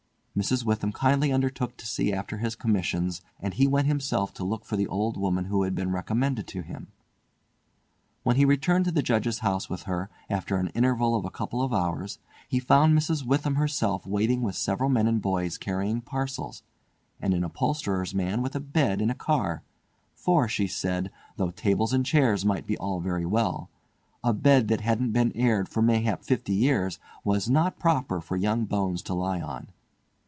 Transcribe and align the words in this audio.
Mrs. 0.33 0.63
Witham 0.63 0.93
kindly 0.93 1.33
undertook 1.33 1.75
to 1.75 1.85
see 1.85 2.13
after 2.13 2.37
his 2.37 2.55
commissions, 2.55 3.21
and 3.41 3.53
he 3.53 3.67
went 3.67 3.87
himself 3.87 4.33
to 4.35 4.45
look 4.45 4.63
for 4.63 4.77
the 4.77 4.87
old 4.87 5.17
woman 5.17 5.45
who 5.45 5.63
had 5.63 5.75
been 5.75 5.91
recommended 5.91 6.47
to 6.47 6.61
him. 6.61 6.87
When 8.23 8.37
he 8.37 8.45
returned 8.45 8.85
to 8.85 8.93
the 8.93 9.03
Judge's 9.03 9.39
House 9.39 9.69
with 9.69 9.83
her, 9.83 10.09
after 10.29 10.55
an 10.55 10.69
interval 10.69 11.15
of 11.15 11.25
a 11.25 11.29
couple 11.31 11.61
of 11.61 11.73
hours, 11.73 12.17
he 12.47 12.59
found 12.61 12.97
Mrs. 12.97 13.25
Witham 13.25 13.55
herself 13.55 14.07
waiting 14.07 14.41
with 14.41 14.55
several 14.55 14.89
men 14.89 15.05
and 15.05 15.21
boys 15.21 15.57
carrying 15.57 15.99
parcels, 15.99 16.63
and 17.21 17.33
an 17.33 17.43
upholsterer's 17.43 18.15
man 18.15 18.41
with 18.41 18.55
a 18.55 18.61
bed 18.61 19.01
in 19.01 19.09
a 19.09 19.13
car, 19.13 19.63
for 20.15 20.47
she 20.47 20.65
said, 20.65 21.11
though 21.35 21.51
tables 21.51 21.91
and 21.91 22.05
chairs 22.05 22.45
might 22.45 22.65
be 22.65 22.77
all 22.77 23.01
very 23.01 23.25
well, 23.25 23.69
a 24.23 24.31
bed 24.31 24.69
that 24.69 24.79
hadn't 24.79 25.11
been 25.11 25.35
aired 25.35 25.67
for 25.67 25.81
mayhap 25.81 26.23
fifty 26.23 26.53
years 26.53 26.99
was 27.25 27.49
not 27.49 27.77
proper 27.77 28.21
for 28.21 28.37
young 28.37 28.63
bones 28.63 29.01
to 29.01 29.13
lie 29.13 29.41
on. 29.41 29.67